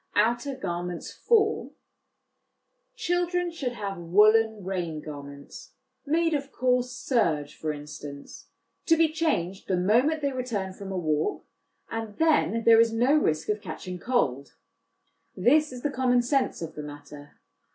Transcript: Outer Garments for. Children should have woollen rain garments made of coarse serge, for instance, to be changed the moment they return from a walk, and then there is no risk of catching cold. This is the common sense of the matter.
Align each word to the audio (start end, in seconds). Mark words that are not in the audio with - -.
Outer 0.15 0.55
Garments 0.55 1.11
for. 1.13 1.73
Children 2.95 3.51
should 3.51 3.73
have 3.73 3.99
woollen 3.99 4.63
rain 4.65 4.99
garments 4.99 5.73
made 6.07 6.33
of 6.33 6.51
coarse 6.51 6.91
serge, 6.91 7.55
for 7.55 7.71
instance, 7.71 8.47
to 8.87 8.97
be 8.97 9.09
changed 9.13 9.67
the 9.67 9.77
moment 9.77 10.23
they 10.23 10.31
return 10.31 10.73
from 10.73 10.91
a 10.91 10.97
walk, 10.97 11.45
and 11.91 12.17
then 12.17 12.63
there 12.63 12.79
is 12.81 12.91
no 12.91 13.13
risk 13.13 13.47
of 13.49 13.61
catching 13.61 13.99
cold. 13.99 14.55
This 15.37 15.71
is 15.71 15.83
the 15.83 15.91
common 15.91 16.23
sense 16.23 16.63
of 16.63 16.73
the 16.73 16.81
matter. 16.81 17.39